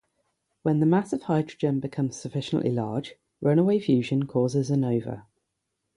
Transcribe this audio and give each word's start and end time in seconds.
When 0.63 0.79
the 0.79 0.87
mass 0.87 1.13
of 1.13 1.21
hydrogen 1.21 1.79
becomes 1.79 2.15
sufficiently 2.15 2.71
large, 2.71 3.17
runaway 3.39 3.77
fusion 3.79 4.25
causes 4.25 4.71
a 4.71 4.75
nova. 4.75 5.27